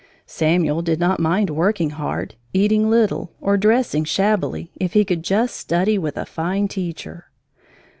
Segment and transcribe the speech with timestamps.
[0.25, 5.55] Samuel did not mind working hard, eating little, or dressing shabbily, if he could just
[5.55, 7.27] study with a fine teacher.